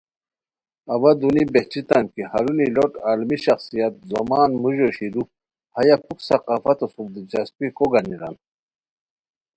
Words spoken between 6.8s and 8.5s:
سوم دلچسپی کو گانیران